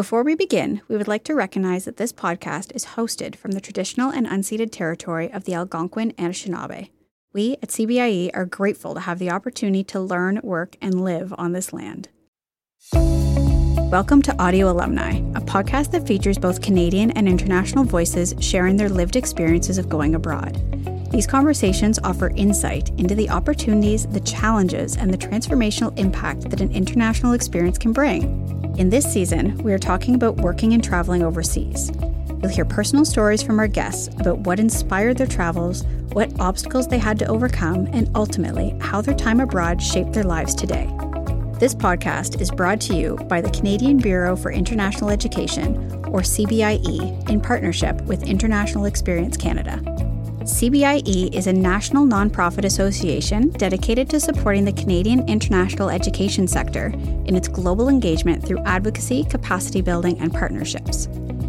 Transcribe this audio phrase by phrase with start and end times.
[0.00, 3.60] Before we begin, we would like to recognize that this podcast is hosted from the
[3.60, 6.88] traditional and unceded territory of the Algonquin and Anishinaabe.
[7.34, 11.52] We at CBIE are grateful to have the opportunity to learn, work, and live on
[11.52, 12.08] this land.
[13.90, 18.88] Welcome to Audio Alumni, a podcast that features both Canadian and international voices sharing their
[18.88, 20.56] lived experiences of going abroad.
[21.10, 26.70] These conversations offer insight into the opportunities, the challenges, and the transformational impact that an
[26.70, 28.74] international experience can bring.
[28.78, 31.90] In this season, we are talking about working and traveling overseas.
[32.40, 35.82] You'll hear personal stories from our guests about what inspired their travels,
[36.12, 40.54] what obstacles they had to overcome, and ultimately, how their time abroad shaped their lives
[40.54, 40.86] today.
[41.58, 45.74] This podcast is brought to you by the Canadian Bureau for International Education,
[46.06, 49.99] or CBIE, in partnership with International Experience Canada.
[50.50, 56.86] CBIE is a national nonprofit association dedicated to supporting the Canadian international education sector
[57.24, 61.06] in its global engagement through advocacy, capacity building, and partnerships.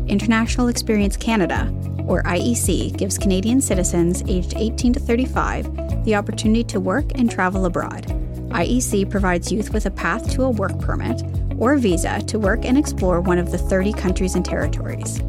[0.08, 1.74] International Experience Canada,
[2.06, 7.66] or IEC, gives Canadian citizens aged 18 to 35 the opportunity to work and travel
[7.66, 8.06] abroad.
[8.52, 11.24] IEC provides youth with a path to a work permit
[11.58, 15.22] or visa to work and explore one of the 30 countries and territories.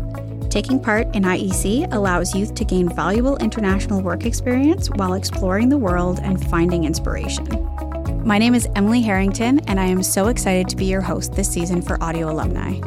[0.53, 5.79] Taking part in IEC allows youth to gain valuable international work experience while exploring the
[5.79, 7.47] world and finding inspiration.
[8.23, 11.51] My name is Emily Harrington, and I am so excited to be your host this
[11.51, 12.81] season for Audio Alumni.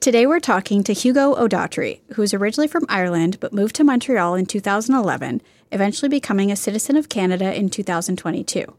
[0.00, 4.36] Today we're talking to Hugo O'Doherty, who is originally from Ireland but moved to Montreal
[4.36, 8.74] in 2011, eventually becoming a citizen of Canada in 2022.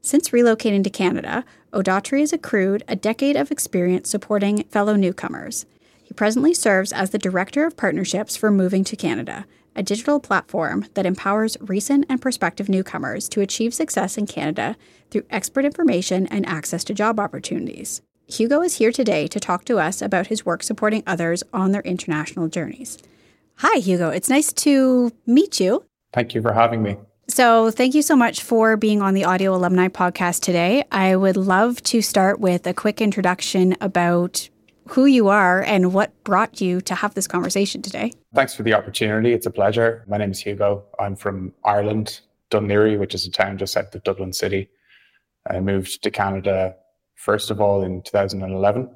[0.00, 5.66] Since relocating to Canada, O'Doherty has accrued a decade of experience supporting fellow newcomers.
[6.02, 9.44] He presently serves as the Director of Partnerships for Moving to Canada,
[9.76, 14.76] a digital platform that empowers recent and prospective newcomers to achieve success in Canada
[15.10, 18.00] through expert information and access to job opportunities.
[18.26, 21.82] Hugo is here today to talk to us about his work supporting others on their
[21.82, 22.98] international journeys.
[23.56, 24.10] Hi, Hugo.
[24.10, 25.84] It's nice to meet you.
[26.12, 26.96] Thank you for having me.
[27.30, 30.84] So, thank you so much for being on the Audio Alumni podcast today.
[30.90, 34.48] I would love to start with a quick introduction about
[34.88, 38.12] who you are and what brought you to have this conversation today.
[38.34, 39.34] Thanks for the opportunity.
[39.34, 40.04] It's a pleasure.
[40.08, 40.84] My name is Hugo.
[40.98, 44.70] I'm from Ireland, Laoghaire, which is a town just south of Dublin City.
[45.50, 46.76] I moved to Canada,
[47.14, 48.90] first of all, in 2011.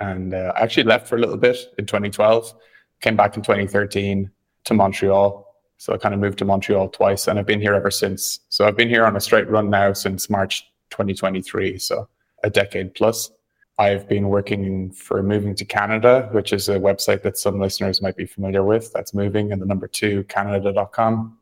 [0.00, 2.54] And uh, I actually left for a little bit in 2012,
[3.02, 4.30] came back in 2013
[4.64, 5.47] to Montreal
[5.78, 8.40] so I kind of moved to Montreal twice and I've been here ever since.
[8.48, 11.78] So I've been here on a straight run now since March 2023.
[11.78, 12.08] So
[12.42, 13.30] a decade plus.
[13.78, 18.16] I've been working for Moving to Canada, which is a website that some listeners might
[18.16, 18.92] be familiar with.
[18.92, 21.38] That's moving and the number two, Canada.com.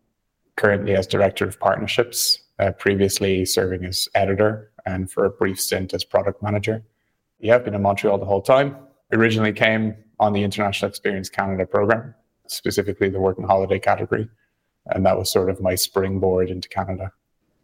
[0.56, 5.94] Currently as Director of Partnerships, uh, previously serving as editor and for a brief stint
[5.94, 6.84] as product manager.
[7.40, 8.76] Yeah, I've been in Montreal the whole time.
[9.12, 12.14] Originally came on the International Experience Canada program
[12.50, 14.28] specifically the working holiday category.
[14.86, 17.12] And that was sort of my springboard into Canada.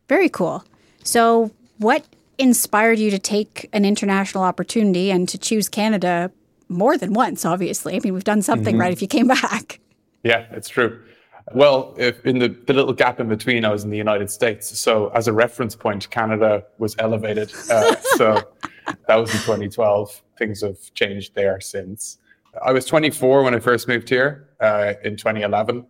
[0.08, 0.64] Very cool.
[1.04, 2.04] So, what
[2.38, 6.30] inspired you to take an international opportunity and to choose Canada
[6.68, 7.94] more than once, obviously?
[7.96, 8.80] I mean, we've done something mm-hmm.
[8.80, 9.80] right if you came back.
[10.24, 11.00] Yeah, it's true.
[11.54, 14.78] Well, if in the, the little gap in between, I was in the United States.
[14.78, 17.52] So, as a reference point, Canada was elevated.
[17.70, 18.42] Uh, so,
[19.08, 20.22] that was in 2012.
[20.38, 22.18] Things have changed there since.
[22.60, 25.86] I was 24 when I first moved here uh, in 2011.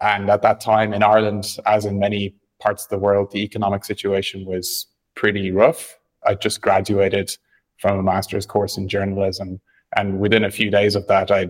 [0.00, 3.84] And at that time in Ireland, as in many parts of the world, the economic
[3.84, 5.98] situation was pretty rough.
[6.26, 7.36] I just graduated
[7.78, 9.60] from a master's course in journalism.
[9.96, 11.48] And within a few days of that, I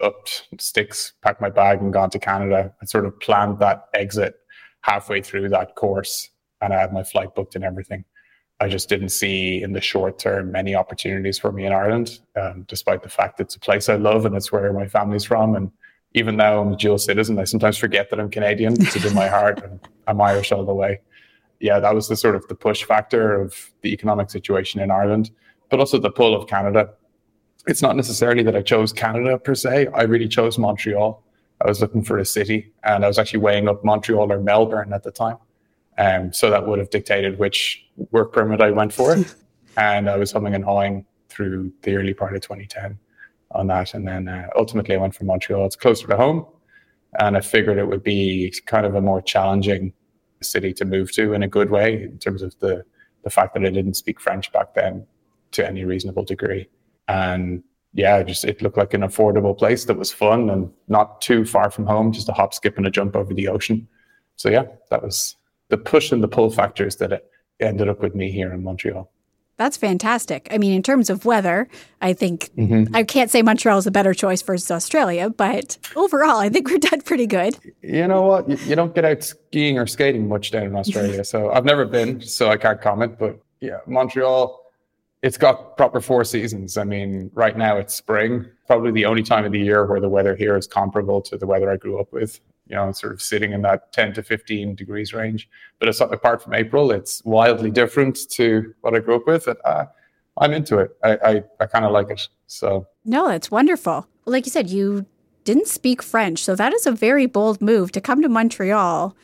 [0.00, 2.72] upped sticks, packed my bag, and gone to Canada.
[2.80, 4.34] I sort of planned that exit
[4.82, 6.28] halfway through that course,
[6.60, 8.04] and I had my flight booked and everything.
[8.62, 12.64] I just didn't see in the short term many opportunities for me in Ireland, um,
[12.68, 15.56] despite the fact it's a place I love and it's where my family's from.
[15.56, 15.72] And
[16.14, 18.74] even though I'm a dual citizen, I sometimes forget that I'm Canadian.
[18.74, 21.00] It's in my heart, and I'm Irish all the way.
[21.58, 25.32] Yeah, that was the sort of the push factor of the economic situation in Ireland,
[25.68, 26.90] but also the pull of Canada.
[27.66, 29.88] It's not necessarily that I chose Canada per se.
[29.88, 31.20] I really chose Montreal.
[31.60, 34.92] I was looking for a city, and I was actually weighing up Montreal or Melbourne
[34.92, 35.38] at the time.
[36.02, 39.16] Um, so that would have dictated which work permit I went for.
[39.76, 42.98] and I was humming and hawing through the early part of 2010
[43.52, 43.94] on that.
[43.94, 45.64] And then uh, ultimately I went for Montreal.
[45.64, 46.44] It's closer to home.
[47.20, 49.92] And I figured it would be kind of a more challenging
[50.40, 52.84] city to move to in a good way in terms of the,
[53.22, 55.06] the fact that I didn't speak French back then
[55.52, 56.68] to any reasonable degree.
[57.06, 57.62] And
[57.92, 61.70] yeah, just it looked like an affordable place that was fun and not too far
[61.70, 63.86] from home, just a hop, skip, and a jump over the ocean.
[64.36, 65.36] So yeah, that was
[65.72, 69.10] the push and the pull factors that it ended up with me here in Montreal.
[69.56, 70.46] That's fantastic.
[70.50, 71.66] I mean, in terms of weather,
[72.02, 72.94] I think mm-hmm.
[72.94, 76.76] I can't say Montreal is a better choice versus Australia, but overall, I think we're
[76.78, 77.58] done pretty good.
[77.80, 78.50] You know what?
[78.50, 81.24] You, you don't get out skiing or skating much down in Australia.
[81.24, 83.18] so I've never been, so I can't comment.
[83.18, 84.60] But yeah, Montreal,
[85.22, 86.76] it's got proper four seasons.
[86.76, 90.10] I mean, right now it's spring, probably the only time of the year where the
[90.10, 92.40] weather here is comparable to the weather I grew up with
[92.72, 95.46] you know, sort of sitting in that 10 to 15 degrees range.
[95.78, 99.46] But it's, apart from April, it's wildly different to what I grew up with.
[99.46, 99.84] And uh,
[100.38, 100.96] I'm into it.
[101.04, 102.26] I, I, I kind of like it.
[102.46, 104.08] So, no, it's wonderful.
[104.24, 105.04] Like you said, you
[105.44, 106.42] didn't speak French.
[106.42, 109.14] So that is a very bold move to come to Montreal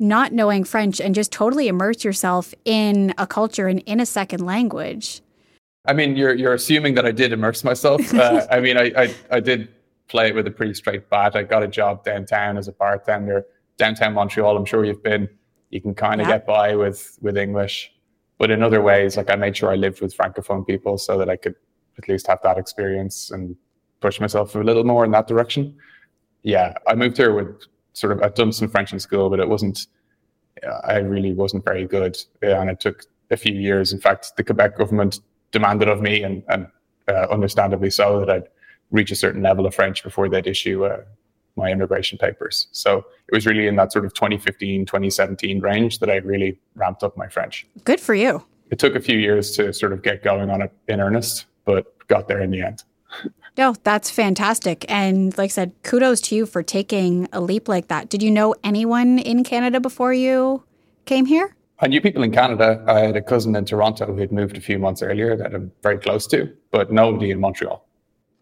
[0.00, 4.44] not knowing French and just totally immerse yourself in a culture and in a second
[4.44, 5.22] language.
[5.86, 8.00] I mean, you're you're assuming that I did immerse myself.
[8.14, 9.68] Uh, I mean, I, I I did
[10.08, 11.36] play it with a pretty straight bat.
[11.36, 13.46] I got a job downtown as a bartender,
[13.76, 14.56] downtown Montreal.
[14.56, 15.28] I'm sure you've been.
[15.70, 16.34] You can kind of yeah.
[16.34, 17.92] get by with with English,
[18.38, 21.28] but in other ways, like I made sure I lived with francophone people so that
[21.28, 21.54] I could
[21.98, 23.54] at least have that experience and
[24.00, 25.76] push myself a little more in that direction.
[26.42, 29.48] Yeah, I moved here with sort of I'd done some French in school, but it
[29.48, 29.86] wasn't.
[30.84, 33.92] I really wasn't very good, and it took a few years.
[33.92, 35.20] In fact, the Quebec government
[35.52, 36.66] demanded of me, and, and
[37.08, 38.48] uh, understandably so, that I'd
[38.90, 41.02] reach a certain level of French before they'd issue uh,
[41.56, 42.68] my immigration papers.
[42.72, 47.02] So it was really in that sort of 2015, 2017 range that I really ramped
[47.02, 47.66] up my French.
[47.84, 48.44] Good for you.
[48.70, 51.86] It took a few years to sort of get going on it in earnest, but
[52.06, 52.84] got there in the end.
[53.56, 54.84] No, that's fantastic.
[54.88, 58.08] And like I said, kudos to you for taking a leap like that.
[58.08, 60.62] Did you know anyone in Canada before you
[61.06, 61.56] came here?
[61.80, 62.84] I knew people in Canada.
[62.86, 65.72] I had a cousin in Toronto who had moved a few months earlier that I'm
[65.82, 67.84] very close to, but nobody in Montreal.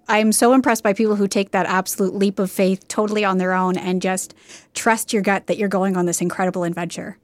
[0.08, 3.52] I'm so impressed by people who take that absolute leap of faith totally on their
[3.52, 4.34] own and just
[4.74, 7.18] trust your gut that you're going on this incredible adventure.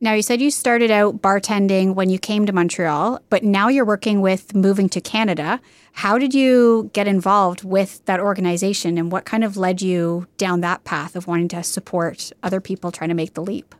[0.00, 3.84] Now, you said you started out bartending when you came to Montreal, but now you're
[3.84, 5.60] working with moving to Canada.
[5.92, 10.60] How did you get involved with that organization and what kind of led you down
[10.60, 13.74] that path of wanting to support other people trying to make the leap?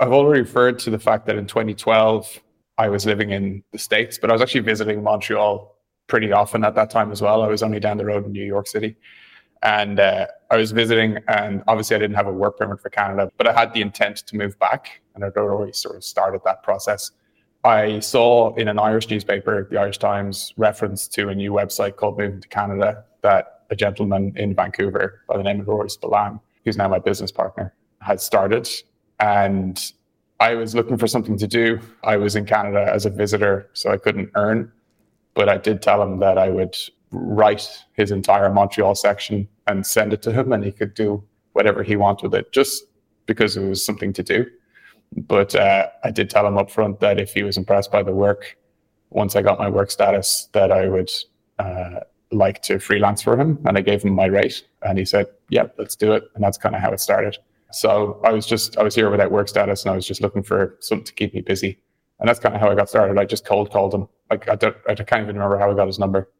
[0.00, 2.40] I've already referred to the fact that in 2012,
[2.78, 5.76] I was living in the States, but I was actually visiting Montreal
[6.10, 7.42] pretty often at that time as well.
[7.42, 8.96] I was only down the road in New York City.
[9.62, 13.30] And uh, I was visiting, and obviously I didn't have a work permit for Canada,
[13.36, 16.62] but I had the intent to move back, and I'd already sort of started that
[16.62, 17.12] process.
[17.62, 22.18] I saw in an Irish newspaper, the Irish Times, reference to a new website called
[22.18, 26.78] Moving to Canada that a gentleman in Vancouver by the name of Rory Spillane, who's
[26.78, 28.68] now my business partner, had started.
[29.20, 29.92] And
[30.40, 31.78] I was looking for something to do.
[32.02, 34.72] I was in Canada as a visitor, so I couldn't earn
[35.34, 36.76] but I did tell him that I would
[37.10, 41.22] write his entire Montreal section and send it to him, and he could do
[41.52, 42.84] whatever he wanted with it, just
[43.26, 44.46] because it was something to do.
[45.16, 48.12] But uh, I did tell him up front that if he was impressed by the
[48.12, 48.56] work,
[49.10, 51.10] once I got my work status, that I would
[51.58, 52.00] uh,
[52.30, 53.58] like to freelance for him.
[53.64, 56.58] And I gave him my rate, and he said, "Yeah, let's do it." And that's
[56.58, 57.38] kind of how it started.
[57.72, 60.42] So I was just I was here without work status, and I was just looking
[60.42, 61.80] for something to keep me busy.
[62.20, 63.18] And that's kind of how I got started.
[63.18, 64.06] I just cold called him.
[64.30, 66.30] Like I, don't, I can't even remember how I got his number,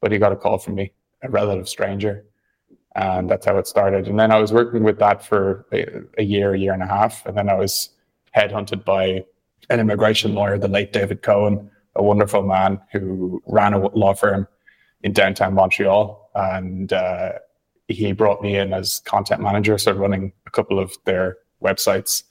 [0.00, 0.92] but he got a call from me,
[1.22, 2.24] a relative stranger.
[2.94, 4.08] And that's how it started.
[4.08, 5.86] And then I was working with that for a,
[6.16, 7.24] a year, a year and a half.
[7.26, 7.90] And then I was
[8.34, 9.24] headhunted by
[9.68, 14.48] an immigration lawyer, the late David Cohen, a wonderful man who ran a law firm
[15.02, 16.30] in downtown Montreal.
[16.34, 17.32] And uh,
[17.88, 22.22] he brought me in as content manager, so running a couple of their websites.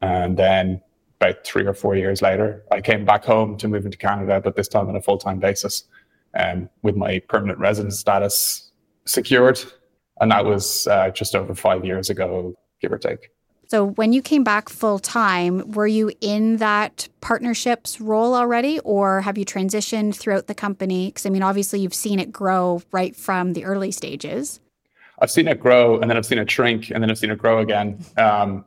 [0.00, 0.80] And then
[1.20, 4.56] about three or four years later, I came back home to move into Canada, but
[4.56, 5.84] this time on a full time basis,
[6.38, 8.70] um, with my permanent residence status
[9.04, 9.60] secured.
[10.20, 13.30] And that was uh, just over five years ago, give or take.
[13.68, 19.20] So, when you came back full time, were you in that partnerships role already, or
[19.20, 21.08] have you transitioned throughout the company?
[21.08, 24.58] Because, I mean, obviously, you've seen it grow right from the early stages.
[25.18, 27.38] I've seen it grow, and then I've seen it shrink, and then I've seen it
[27.38, 28.02] grow again.
[28.16, 28.64] Um,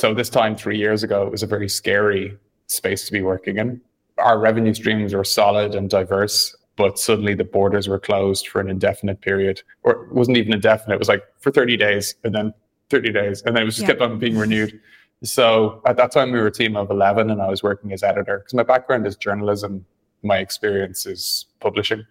[0.00, 2.34] so this time three years ago, it was a very scary
[2.68, 3.82] space to be working in.
[4.16, 8.70] Our revenue streams were solid and diverse, but suddenly the borders were closed for an
[8.70, 10.94] indefinite period, or it wasn't even indefinite.
[10.94, 12.54] It was like for 30 days and then
[12.88, 13.88] 30 days, and then it was just yeah.
[13.88, 14.80] kept on being renewed.
[15.22, 18.02] So at that time, we were a team of 11, and I was working as
[18.02, 19.84] editor because my background is journalism.
[20.22, 22.06] My experience is publishing,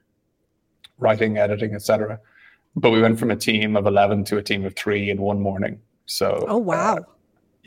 [0.99, 2.19] writing, editing, etc.
[2.75, 5.41] But we went from a team of 11 to a team of three in one
[5.41, 5.81] morning.
[6.05, 6.97] So, oh wow.
[6.97, 7.03] Uh,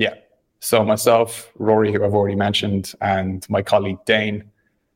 [0.03, 0.15] yeah.
[0.61, 4.45] So myself, Rory, who I've already mentioned, and my colleague Dane,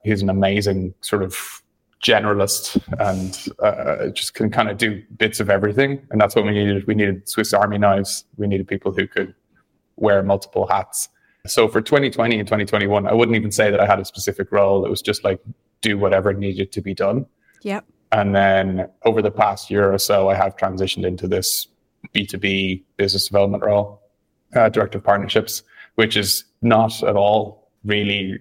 [0.04, 1.62] he's an amazing sort of
[2.02, 6.06] generalist and uh, just can kind of do bits of everything.
[6.10, 6.86] And that's what we needed.
[6.86, 8.24] We needed Swiss Army knives.
[8.36, 9.34] We needed people who could
[9.96, 11.08] wear multiple hats.
[11.46, 14.84] So for 2020 and 2021, I wouldn't even say that I had a specific role.
[14.84, 15.40] It was just like
[15.80, 17.26] do whatever needed to be done.
[17.62, 17.84] Yep.
[18.12, 21.68] And then over the past year or so, I have transitioned into this
[22.14, 24.00] B2B business development role,
[24.56, 25.62] uh, director of partnerships,
[25.96, 28.38] which is not at all really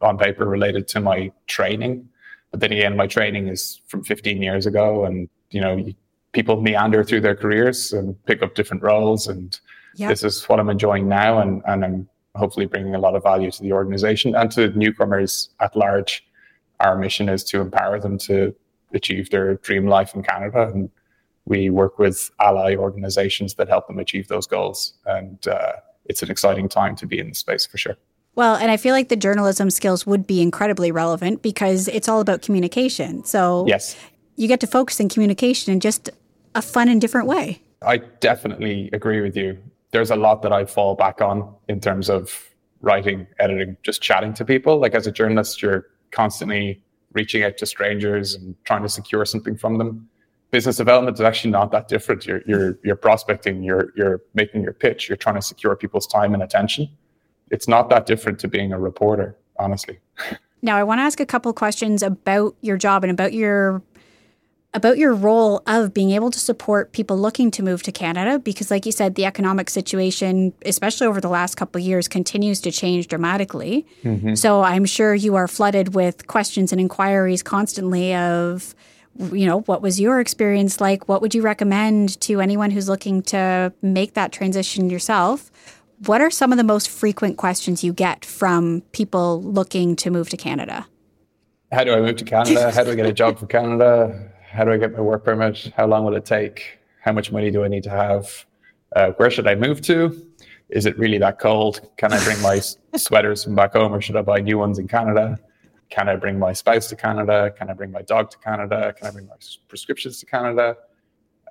[0.00, 2.08] on paper related to my training.
[2.50, 5.84] But then again, my training is from 15 years ago, and you know,
[6.32, 9.26] people meander through their careers and pick up different roles.
[9.26, 9.58] And
[9.96, 10.10] yep.
[10.10, 13.50] this is what I'm enjoying now, and and I'm hopefully bringing a lot of value
[13.50, 16.26] to the organization and to newcomers at large.
[16.80, 18.54] Our mission is to empower them to
[18.92, 20.90] achieve their dream life in Canada, and
[21.46, 24.94] we work with ally organizations that help them achieve those goals.
[25.06, 25.72] And uh,
[26.06, 27.96] it's an exciting time to be in the space for sure.
[28.34, 32.20] Well, and I feel like the journalism skills would be incredibly relevant because it's all
[32.20, 33.24] about communication.
[33.24, 33.96] So yes,
[34.36, 36.10] you get to focus in communication in just
[36.54, 37.62] a fun and different way.
[37.82, 39.58] I definitely agree with you.
[39.92, 42.48] There's a lot that I fall back on in terms of
[42.80, 44.78] writing, editing, just chatting to people.
[44.78, 46.82] Like as a journalist, you're constantly
[47.12, 50.08] reaching out to strangers and trying to secure something from them.
[50.54, 52.26] Business development is actually not that different.
[52.26, 56.32] You're you're you're prospecting, you're you're making your pitch, you're trying to secure people's time
[56.34, 56.88] and attention
[57.50, 60.00] it's not that different to being a reporter, honestly.
[60.62, 63.82] Now, I want to ask a couple questions about your job and about your
[64.72, 68.72] about your role of being able to support people looking to move to Canada because
[68.72, 72.72] like you said the economic situation especially over the last couple of years continues to
[72.72, 73.86] change dramatically.
[74.02, 74.34] Mm-hmm.
[74.34, 78.74] So I'm sure you are flooded with questions and inquiries constantly of
[79.32, 83.22] you know what was your experience like what would you recommend to anyone who's looking
[83.22, 85.50] to make that transition yourself
[86.06, 90.28] what are some of the most frequent questions you get from people looking to move
[90.30, 90.86] to Canada?
[91.72, 92.70] How do I move to Canada?
[92.72, 94.30] How do I get a job for Canada?
[94.50, 95.72] How do I get my work permit?
[95.76, 96.78] How long will it take?
[97.00, 98.44] How much money do I need to have?
[98.94, 100.20] Uh, where should I move to?
[100.68, 101.80] Is it really that cold?
[101.96, 102.60] Can I bring my
[102.96, 105.38] sweaters from back home or should I buy new ones in Canada?
[105.94, 107.52] Can I bring my spouse to Canada?
[107.56, 108.92] Can I bring my dog to Canada?
[108.98, 109.36] Can I bring my
[109.68, 110.76] prescriptions to Canada?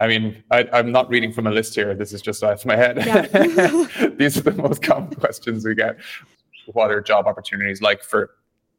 [0.02, 1.96] I mean, I, am not reading from a list here.
[1.96, 2.98] This is just off my head.
[2.98, 4.08] Yeah.
[4.18, 5.96] These are the most common questions we get.
[6.74, 8.32] What are job opportunities like for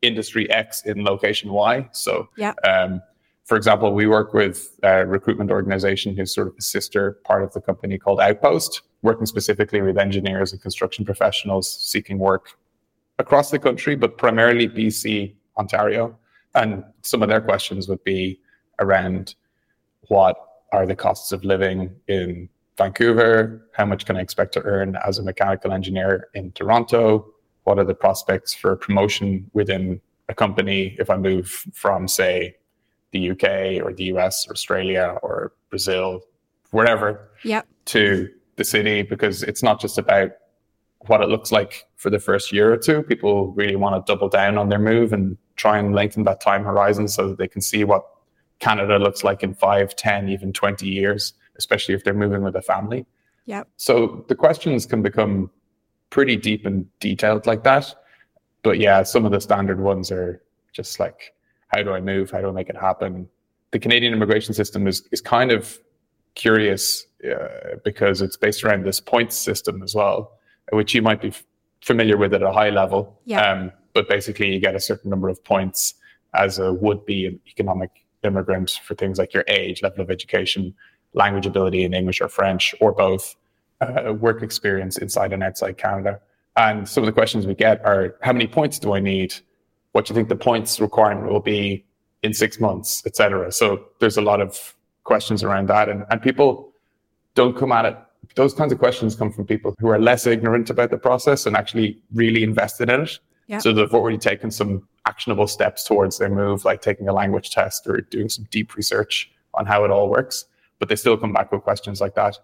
[0.02, 1.88] industry X in location Y?
[1.92, 2.52] So, yeah.
[2.68, 3.00] Um,
[3.46, 7.54] for example, we work with a recruitment organization who's sort of a sister part of
[7.54, 12.58] the company called Outpost, working specifically with engineers and construction professionals seeking work
[13.18, 16.16] across the country, but primarily BC, Ontario.
[16.54, 18.40] And some of their questions would be
[18.78, 19.34] around
[20.08, 20.36] what
[20.72, 23.66] are the costs of living in Vancouver?
[23.72, 27.26] How much can I expect to earn as a mechanical engineer in Toronto?
[27.64, 32.56] What are the prospects for promotion within a company if I move from, say,
[33.12, 36.22] the UK or the US or Australia or Brazil,
[36.70, 37.66] wherever, yep.
[37.86, 39.02] to the city?
[39.02, 40.32] Because it's not just about
[41.06, 43.02] what it looks like for the first year or two.
[43.02, 46.64] People really want to double down on their move and try and lengthen that time
[46.64, 48.04] horizon so that they can see what
[48.58, 52.62] Canada looks like in five, 10, even 20 years, especially if they're moving with a
[52.62, 53.06] family.
[53.46, 53.68] Yep.
[53.76, 55.50] So the questions can become
[56.10, 57.94] pretty deep and detailed like that.
[58.62, 60.42] But yeah, some of the standard ones are
[60.72, 61.34] just like,
[61.68, 62.30] how do I move?
[62.30, 63.28] How do I make it happen?
[63.72, 65.78] The Canadian immigration system is, is kind of
[66.34, 70.38] curious uh, because it's based around this points system as well,
[70.72, 71.44] which you might be f-
[71.82, 73.20] familiar with at a high level.
[73.24, 73.50] Yeah.
[73.50, 75.94] Um, but basically, you get a certain number of points
[76.34, 77.90] as a would be economic
[78.22, 80.74] immigrant for things like your age, level of education,
[81.12, 83.36] language ability in English or French, or both,
[83.80, 86.20] uh, work experience inside and outside Canada.
[86.56, 89.34] And some of the questions we get are how many points do I need?
[89.92, 91.84] What do you think the points requirement will be
[92.24, 93.52] in six months, etc.
[93.52, 94.74] So there's a lot of
[95.04, 95.88] questions around that.
[95.88, 96.72] And, and people
[97.34, 97.96] don't come at it.
[98.34, 101.54] Those kinds of questions come from people who are less ignorant about the process and
[101.54, 103.18] actually really invested in it.
[103.46, 103.62] Yep.
[103.62, 107.86] So they've already taken some actionable steps towards their move, like taking a language test
[107.86, 110.46] or doing some deep research on how it all works.
[110.78, 112.38] But they still come back with questions like that,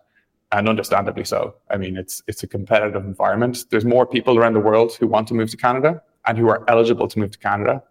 [0.52, 1.54] and understandably so.
[1.71, 3.64] I mean, it's it's a competitive environment.
[3.71, 6.64] There's more people around the world who want to move to Canada and who are
[6.69, 7.83] eligible to move to Canada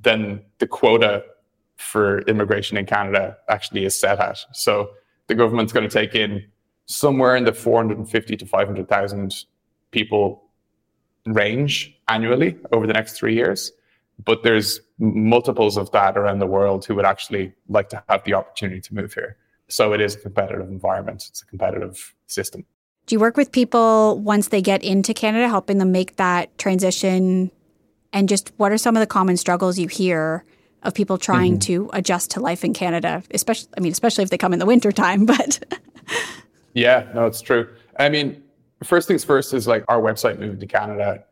[0.00, 1.24] than the quota
[1.76, 4.38] for immigration in Canada actually is set at.
[4.52, 4.90] So
[5.26, 6.44] the government's going to take in
[6.86, 9.44] somewhere in the 450 to 500,000
[9.90, 10.44] people
[11.26, 13.72] range annually over the next three years
[14.24, 18.34] but there's multiples of that around the world who would actually like to have the
[18.34, 19.36] opportunity to move here.
[19.68, 21.24] So it is a competitive environment.
[21.28, 22.64] It's a competitive system.
[23.06, 27.50] Do you work with people once they get into Canada, helping them make that transition?
[28.12, 30.44] And just what are some of the common struggles you hear
[30.82, 31.86] of people trying mm-hmm.
[31.86, 34.66] to adjust to life in Canada, especially I mean, especially if they come in the
[34.66, 35.64] winter time, but
[36.74, 37.68] Yeah, no, it's true.
[37.98, 38.42] I mean,
[38.82, 41.24] first things first is like our website moving to Canada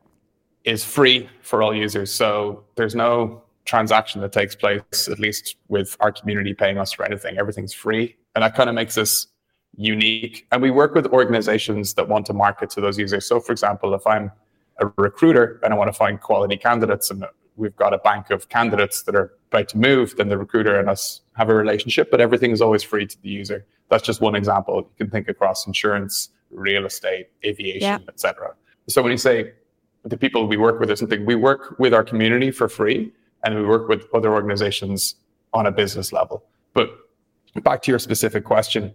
[0.65, 2.13] is free for all users.
[2.13, 7.05] So there's no transaction that takes place, at least with our community paying us for
[7.05, 7.39] anything.
[7.39, 8.17] Everything's free.
[8.35, 9.27] And that kind of makes us
[9.77, 10.47] unique.
[10.53, 13.27] And we work with organizations that want to market to those users.
[13.27, 14.31] So, for example, if I'm
[14.79, 17.25] a recruiter and I want to find quality candidates and
[17.57, 20.89] we've got a bank of candidates that are about to move, then the recruiter and
[20.89, 23.67] us have a relationship, but everything is always free to the user.
[23.89, 24.77] That's just one example.
[24.77, 27.99] You can think across insurance, real estate, aviation, yeah.
[28.09, 28.55] etc.
[28.89, 29.53] So when you say
[30.05, 33.13] the people we work with or something, we work with our community for free
[33.45, 35.17] and we work with other organizations
[35.53, 36.45] on a business level.
[36.75, 36.91] But
[37.63, 38.95] back to your specific question,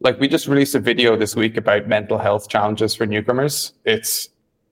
[0.00, 3.72] like we just released a video this week about mental health challenges for newcomers.
[3.84, 4.28] It's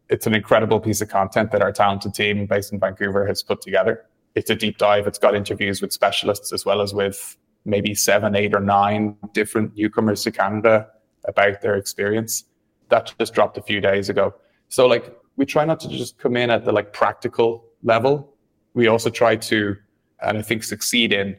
[0.08, 3.62] it's an incredible piece of content that our talented team based in Vancouver has put
[3.62, 4.04] together.
[4.34, 5.06] It's a deep dive.
[5.06, 9.74] It's got interviews with specialists as well as with maybe seven, eight, or nine different
[9.74, 10.88] newcomers to Canada
[11.24, 12.44] about their experience.
[12.90, 14.34] That just dropped a few days ago.
[14.68, 18.34] So like we try not to just come in at the like practical level.
[18.74, 19.76] We also try to,
[20.20, 21.36] and I think succeed in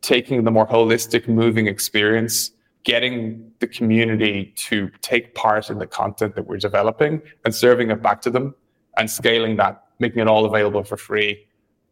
[0.00, 2.52] taking the more holistic moving experience
[2.84, 8.02] getting the community to take part in the content that we're developing and serving it
[8.02, 8.54] back to them
[8.96, 11.46] and scaling that, making it all available for free.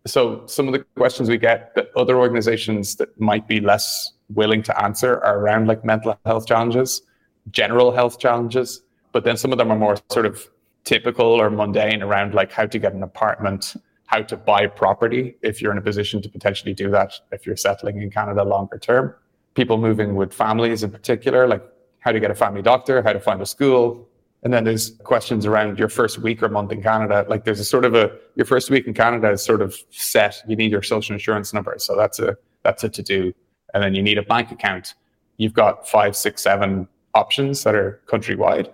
[0.06, 4.62] So some of the questions we get that other organizations that might be less willing
[4.64, 7.02] to answer are around like mental health challenges,
[7.50, 8.82] general health challenges,
[9.12, 10.48] but then some of them are more sort of
[10.84, 13.74] typical or mundane around like how to get an apartment,
[14.06, 17.56] how to buy property if you're in a position to potentially do that if you're
[17.56, 19.14] settling in Canada longer term
[19.54, 21.62] people moving with families in particular, like
[22.00, 24.08] how to get a family doctor, how to find a school.
[24.42, 27.26] And then there's questions around your first week or month in Canada.
[27.28, 30.42] Like there's a sort of a your first week in Canada is sort of set.
[30.48, 31.74] You need your social insurance number.
[31.78, 33.34] So that's a that's a to do.
[33.74, 34.94] And then you need a bank account.
[35.36, 38.72] You've got five, six, seven options that are countrywide.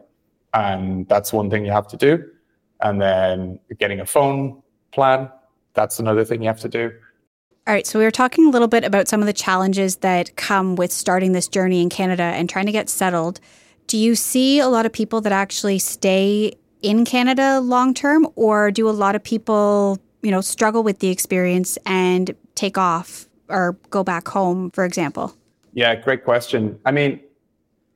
[0.55, 2.25] And that's one thing you have to do.
[2.81, 4.63] And then getting a phone
[4.93, 5.31] plan,
[5.75, 6.93] that's another thing you have to do.
[7.67, 10.37] All right, so we were talking a little bit about some of the challenges that
[10.37, 13.41] come with starting this journey in Canada and trying to get settled.
[13.89, 18.71] Do you see a lot of people that actually stay in Canada long term, or
[18.71, 23.77] do a lot of people, you know, struggle with the experience and take off or
[23.91, 25.37] go back home, for example?
[25.73, 26.79] Yeah, great question.
[26.85, 27.21] I mean,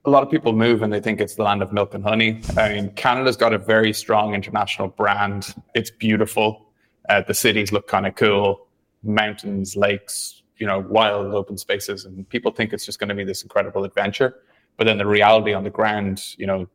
[0.04, 2.40] a lot of people move and they think it's the land of milk and honey.
[2.56, 5.54] I mean, Canada's got a very strong international brand.
[5.74, 6.66] It's beautiful.
[7.08, 8.66] Uh, the cities look kind of cool
[9.02, 13.24] mountains, lakes, you know, wild open spaces, and people think it's just going to be
[13.24, 14.42] this incredible adventure.
[14.76, 16.68] But then the reality on the ground, you know,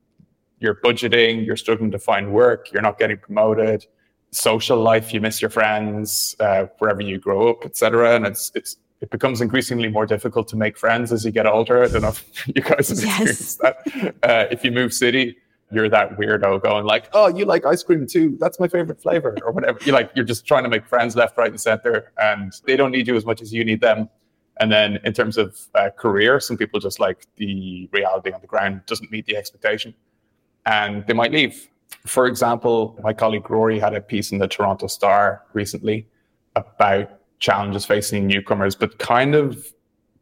[0.59, 3.85] you're budgeting, you're struggling to find work, you're not getting promoted,
[4.31, 8.15] social life, you miss your friends uh, wherever you grow up, etc.
[8.15, 11.83] And it's it's it becomes increasingly more difficult to make friends as you get older.
[11.83, 13.83] I don't know if you guys have experienced yes.
[13.93, 14.15] that.
[14.23, 15.37] Uh, if you move city,
[15.71, 18.37] you're that weirdo going like, oh, you like ice cream too?
[18.39, 19.79] That's my favorite flavor, or whatever.
[19.83, 22.91] You like, you're just trying to make friends left, right, and center, and they don't
[22.91, 24.09] need you as much as you need them.
[24.59, 28.47] And then in terms of uh, career, some people just like the reality on the
[28.47, 29.93] ground doesn't meet the expectation,
[30.65, 31.67] and they might leave.
[32.05, 36.07] For example, my colleague Rory had a piece in the Toronto Star recently
[36.55, 39.73] about challenges facing newcomers, but kind of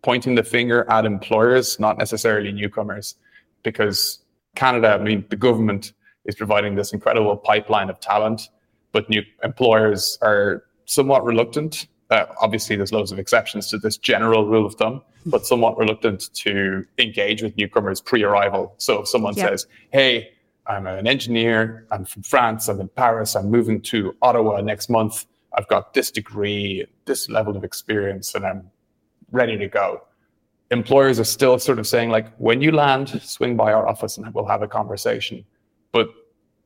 [0.02, 3.15] pointing the finger at employers, not necessarily newcomers,
[3.63, 4.19] because
[4.56, 5.93] Canada, I mean, the government
[6.26, 8.49] is providing this incredible pipeline of talent,
[8.91, 11.88] but new employers are somewhat reluctant.
[12.10, 16.34] Uh, obviously, there's loads of exceptions to this general rule of thumb, but somewhat reluctant
[16.34, 18.73] to engage with newcomers pre-arrival.
[18.78, 19.49] So if someone yep.
[19.49, 20.34] says, "Hey,
[20.67, 21.86] I'm an engineer.
[21.91, 22.67] I'm from France.
[22.67, 23.36] I'm in Paris.
[23.36, 25.26] I'm moving to Ottawa next month.
[25.56, 28.72] I've got this degree, this level of experience, and I'm
[29.32, 30.04] ready to go."
[30.74, 34.34] employers are still sort of saying like when you land swing by our office and
[34.34, 35.46] we'll have a conversation
[35.92, 36.08] but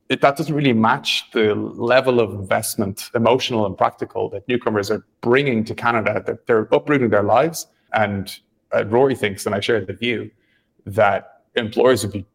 [0.08, 5.04] it, that doesn't really match the level of investment emotional and practical that newcomers are
[5.20, 8.38] bringing to canada that they're uprooting their lives and
[8.74, 10.30] uh, rory thinks and i share the view
[10.86, 12.26] that employers would be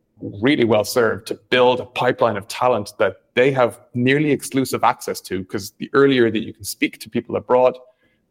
[0.41, 5.19] really well served to build a pipeline of talent that they have nearly exclusive access
[5.21, 7.77] to because the earlier that you can speak to people abroad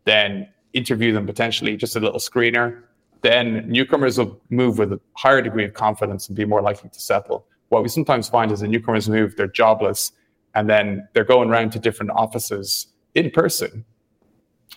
[0.05, 2.83] then interview them potentially just a little screener
[3.23, 7.01] then newcomers will move with a higher degree of confidence and be more likely to
[7.01, 7.47] settle.
[7.69, 10.13] What we sometimes find is that newcomers move, they're jobless,
[10.55, 13.85] and then they're going around to different offices in person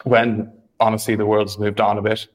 [0.03, 2.27] when honestly the world's moved on a bit.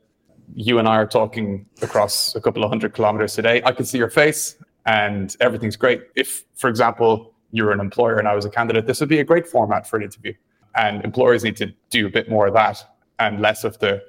[0.55, 3.63] You and I are talking across a couple of hundred kilometers today.
[3.65, 6.03] I can see your face and everything's great.
[6.17, 9.25] If, for example, you're an employer and I was a candidate, this would be a
[9.25, 10.35] great format for an interview.
[10.77, 12.85] And employers need to do a bit more of that
[13.19, 14.03] and less of the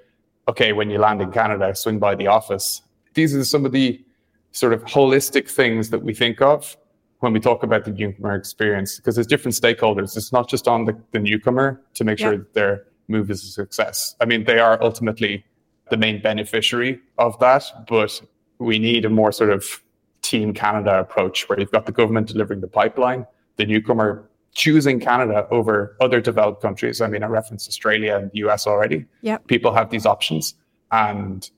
[0.48, 2.82] okay, when you land in Canada, swing by the office.
[3.14, 4.04] These are some of the
[4.52, 6.76] sort of holistic things that we think of.
[7.22, 10.18] when we talk about the newcomer experience, because there's different stakeholders.
[10.18, 13.48] It's not just on the, the newcomer to make sure that their move is a
[13.48, 14.16] success.
[14.20, 15.46] I mean, they are ultimately
[15.92, 18.22] the main beneficiary of that, but
[18.58, 19.84] we need a more sort of
[20.22, 23.26] Team Canada approach where you've got the government delivering the pipeline,
[23.58, 27.02] the newcomer choosing Canada over other developed countries.
[27.02, 29.06] I mean, I referenced Australia and the US already.
[29.22, 29.48] Yep.
[29.48, 30.56] People have these options.
[30.92, 31.50] And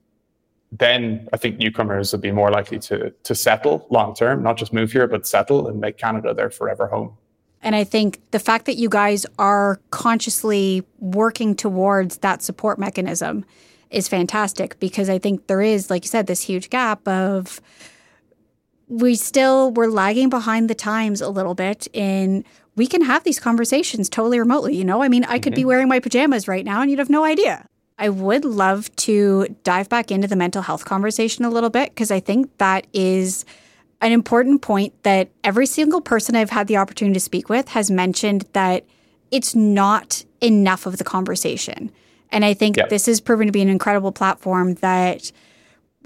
[0.71, 4.73] then I think newcomers will be more likely to, to settle long term, not just
[4.73, 7.15] move here, but settle and make Canada their forever home.
[7.61, 13.45] And I think the fact that you guys are consciously working towards that support mechanism
[13.89, 17.61] is fantastic because I think there is, like you said, this huge gap of
[18.87, 22.43] we still we're lagging behind the times a little bit in
[22.75, 25.01] we can have these conversations totally remotely you know?
[25.01, 25.61] I mean i could mm-hmm.
[25.61, 27.65] be wearing my pajamas right now and you'd have no idea.
[27.97, 32.11] I would love to dive back into the mental health conversation a little bit because
[32.11, 33.45] i think that is
[34.01, 37.89] an important point that every single person i've had the opportunity to speak with has
[37.89, 38.85] mentioned that
[39.31, 41.91] it's not enough of the conversation.
[42.31, 45.31] And i think this has proven to be an incredible platform that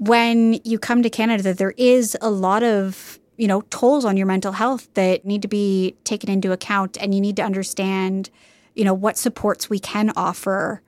[0.00, 4.16] when you come to Canada, that there is a lot of you know tolls on
[4.16, 8.30] your mental health that need to be taken into account, and you need to understand,
[8.74, 10.82] you know, what supports we can offer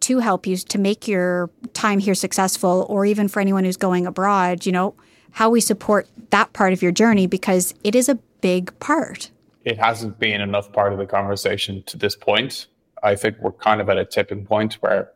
[0.00, 4.06] to help you to make your time here successful, or even for anyone who's going
[4.06, 4.94] abroad, you know,
[5.32, 9.30] how we support that part of your journey because it is a big part.
[9.64, 12.68] It hasn't been enough part of the conversation to this point.
[13.02, 15.12] I think we're kind of at a tipping point where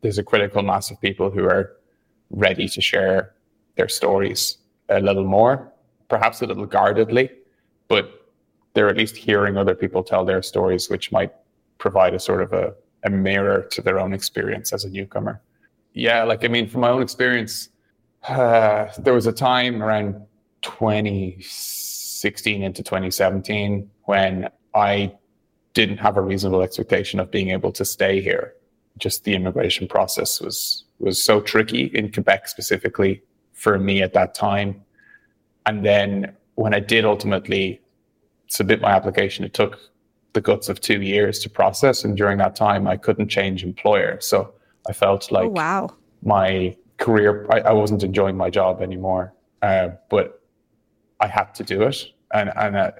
[0.00, 1.76] there's a critical mass of people who are
[2.32, 3.34] ready to share
[3.76, 5.72] their stories a little more,
[6.08, 7.30] perhaps a little guardedly,
[7.88, 8.26] but
[8.74, 11.32] they're at least hearing other people tell their stories, which might
[11.78, 15.40] provide a sort of a, a mirror to their own experience as a newcomer.
[15.92, 17.68] Yeah, like, I mean, from my own experience,
[18.28, 20.14] uh, there was a time around
[20.62, 25.14] 2016 into 2017 when I
[25.74, 28.54] didn't have a reasonable expectation of being able to stay here.
[28.98, 34.34] Just the immigration process was was so tricky in Quebec specifically for me at that
[34.34, 34.82] time.
[35.66, 37.80] And then when I did ultimately
[38.46, 39.78] submit my application, it took
[40.32, 42.04] the guts of two years to process.
[42.04, 44.18] And during that time, I couldn't change employer.
[44.20, 44.54] So
[44.88, 45.90] I felt oh, like oh, wow.
[46.22, 49.34] my career, I, I, wasn't enjoying my job anymore.
[49.60, 50.42] Uh, but
[51.20, 52.06] I had to do it.
[52.32, 52.90] And, and uh.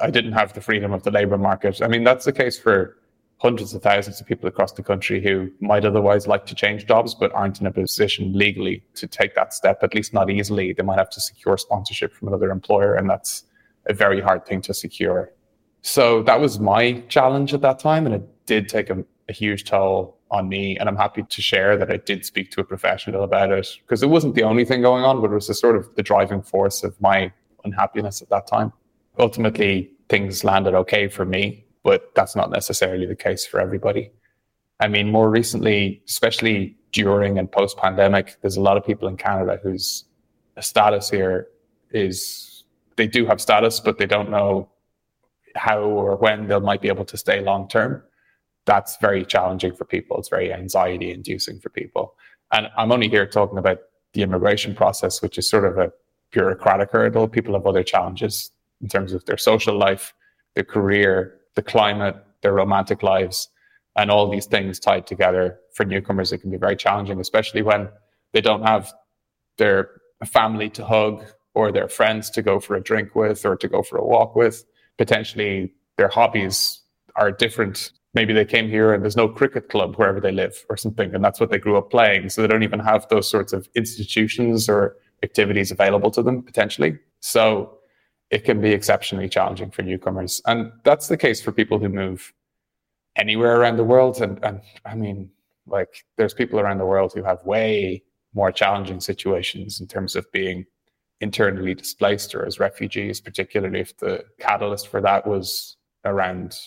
[0.00, 1.80] I didn't have the freedom of the labor market.
[1.82, 2.98] I mean, that's the case for
[3.42, 7.12] hundreds of thousands of people across the country who might otherwise like to change jobs
[7.12, 10.72] but aren't in a position legally to take that step, at least not easily.
[10.72, 13.42] They might have to secure sponsorship from another employer, and that's
[13.86, 15.32] a very hard thing to secure.
[15.82, 19.64] So that was my challenge at that time, and it did take a, a huge
[19.64, 20.78] toll on me.
[20.78, 24.04] And I'm happy to share that I did speak to a professional about it because
[24.04, 26.42] it wasn't the only thing going on, but it was the sort of the driving
[26.42, 27.32] force of my
[27.64, 28.72] unhappiness at that time.
[29.18, 34.10] Ultimately, things landed okay for me but that's not necessarily the case for everybody.
[34.80, 39.16] I mean, more recently, especially during and post pandemic, there's a lot of people in
[39.16, 40.04] Canada whose
[40.60, 41.48] status here
[41.90, 42.64] is
[42.96, 44.68] they do have status, but they don't know
[45.54, 48.02] how or when they might be able to stay long term.
[48.64, 50.18] That's very challenging for people.
[50.18, 52.14] It's very anxiety inducing for people.
[52.52, 53.78] And I'm only here talking about
[54.12, 55.92] the immigration process, which is sort of a
[56.30, 57.28] bureaucratic hurdle.
[57.28, 60.12] People have other challenges in terms of their social life,
[60.54, 63.48] their career, the climate, their romantic lives,
[63.96, 66.32] and all these things tied together for newcomers.
[66.32, 67.88] It can be very challenging, especially when
[68.32, 68.92] they don't have
[69.58, 69.90] their
[70.24, 73.82] family to hug or their friends to go for a drink with or to go
[73.82, 74.64] for a walk with.
[74.96, 76.80] Potentially, their hobbies
[77.16, 77.92] are different.
[78.14, 81.22] Maybe they came here and there's no cricket club wherever they live or something, and
[81.24, 82.30] that's what they grew up playing.
[82.30, 86.98] So they don't even have those sorts of institutions or activities available to them potentially.
[87.20, 87.78] So
[88.32, 90.40] it can be exceptionally challenging for newcomers.
[90.46, 92.32] And that's the case for people who move
[93.14, 94.22] anywhere around the world.
[94.22, 95.30] And, and I mean,
[95.66, 98.02] like, there's people around the world who have way
[98.34, 100.64] more challenging situations in terms of being
[101.20, 106.58] internally displaced or as refugees, particularly if the catalyst for that was around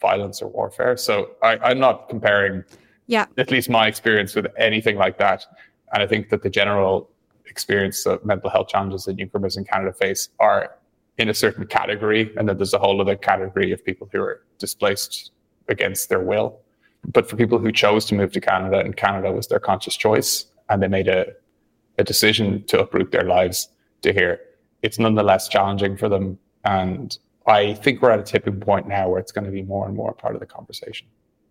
[0.00, 0.96] violence or warfare.
[0.96, 2.62] So I, am not comparing,
[3.08, 5.44] yeah, at least my experience with anything like that.
[5.92, 7.10] And I think that the general
[7.46, 10.77] experience of mental health challenges that newcomers in Canada face are
[11.18, 14.42] in a certain category, and then there's a whole other category of people who are
[14.58, 15.32] displaced
[15.68, 16.60] against their will.
[17.12, 20.46] But for people who chose to move to Canada, and Canada was their conscious choice,
[20.68, 21.26] and they made a,
[21.98, 23.68] a decision to uproot their lives
[24.02, 24.40] to here,
[24.82, 26.38] it's nonetheless challenging for them.
[26.64, 29.86] And I think we're at a tipping point now where it's going to be more
[29.86, 31.08] and more part of the conversation,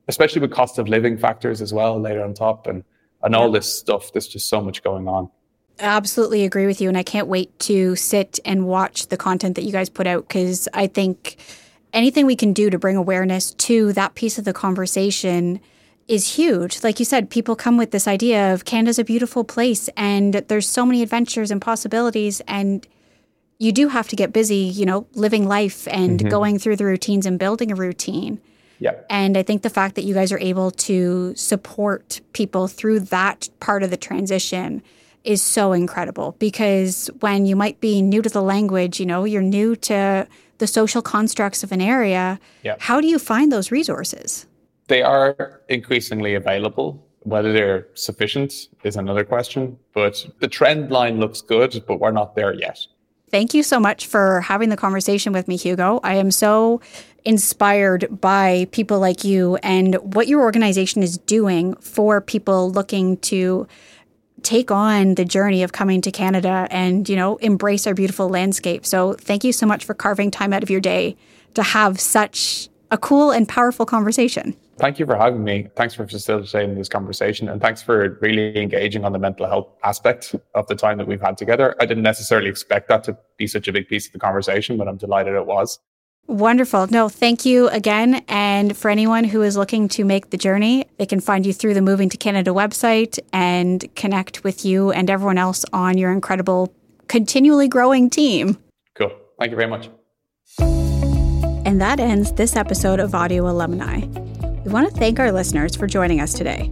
[0.08, 2.84] especially with cost of living factors as well later on top and,
[3.24, 4.14] and all this stuff.
[4.14, 5.30] There's just so much going on.
[5.80, 6.90] Absolutely agree with you.
[6.90, 10.28] And I can't wait to sit and watch the content that you guys put out
[10.28, 11.38] because I think
[11.94, 15.60] anything we can do to bring awareness to that piece of the conversation
[16.08, 16.84] is huge.
[16.84, 20.70] Like you said, people come with this idea of Canada's a beautiful place and there's
[20.70, 22.42] so many adventures and possibilities.
[22.48, 22.88] And
[23.60, 26.30] you do have to get busy, you know, living life and mm-hmm.
[26.30, 28.40] going through the routines and building a routine.
[28.80, 28.94] Yeah.
[29.10, 33.50] And I think the fact that you guys are able to support people through that
[33.60, 34.84] part of the transition
[35.28, 39.42] is so incredible because when you might be new to the language, you know, you're
[39.42, 40.26] new to
[40.60, 42.78] the social constructs of an area, yeah.
[42.80, 44.48] how do you find those resources?
[44.88, 47.04] They are increasingly available.
[47.24, 52.36] Whether they're sufficient is another question, but the trend line looks good, but we're not
[52.36, 52.80] there yet.
[53.30, 56.00] Thank you so much for having the conversation with me, Hugo.
[56.04, 56.80] I am so
[57.26, 63.68] inspired by people like you and what your organization is doing for people looking to
[64.44, 68.86] take on the journey of coming to Canada and, you know, embrace our beautiful landscape.
[68.86, 71.16] So, thank you so much for carving time out of your day
[71.56, 74.56] to have such a cool and powerful conversation.
[74.78, 75.70] Thank you for having me.
[75.76, 77.50] Thanks for facilitating this conversation.
[77.50, 81.22] And thanks for really engaging on the mental health aspect of the time that we've
[81.22, 81.76] had together.
[81.80, 84.88] I didn't necessarily expect that to be such a big piece of the conversation, but
[84.88, 85.80] I'm delighted it was.
[86.28, 86.88] Wonderful.
[86.88, 88.22] No, thank you again.
[88.28, 91.74] And for anyone who is looking to make the journey, they can find you through
[91.74, 96.74] the Moving to Canada website and connect with you and everyone else on your incredible,
[97.08, 98.58] continually growing team.
[98.96, 99.12] Cool.
[99.40, 99.90] Thank you very much.
[100.60, 104.02] And that ends this episode of Audio Alumni.
[104.66, 106.70] We want to thank our listeners for joining us today.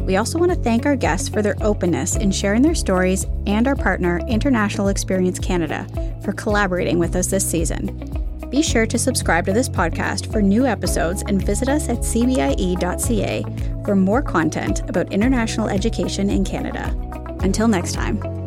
[0.00, 3.66] We also want to thank our guests for their openness in sharing their stories and
[3.66, 5.86] our partner, International Experience Canada,
[6.22, 8.27] for collaborating with us this season.
[8.50, 13.44] Be sure to subscribe to this podcast for new episodes and visit us at cbie.ca
[13.84, 16.94] for more content about international education in Canada.
[17.40, 18.37] Until next time.